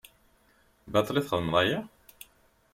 Baṭel 0.91 1.15
i 1.19 1.23
txeddmeḍ 1.23 1.55
aya? 1.61 1.79